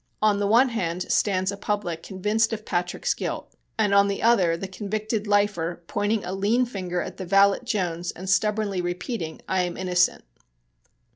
On 0.19 0.39
the 0.39 0.47
one 0.47 0.69
hand 0.69 1.11
stands 1.11 1.51
a 1.51 1.57
public 1.57 2.01
convinced 2.01 2.51
of 2.53 2.65
Patrick's 2.65 3.13
guilt, 3.13 3.53
and 3.77 3.93
on 3.93 4.07
the 4.07 4.23
other 4.23 4.57
the 4.57 4.67
convicted 4.67 5.27
"lifer" 5.27 5.83
pointing 5.85 6.23
a 6.25 6.33
lean 6.33 6.65
finger 6.65 7.01
at 7.01 7.17
the 7.17 7.25
valet 7.27 7.59
Jones 7.63 8.09
and 8.09 8.27
stubbornly 8.27 8.81
repeating, 8.81 9.43
"I 9.47 9.61
am 9.61 9.77
innocent." 9.77 10.23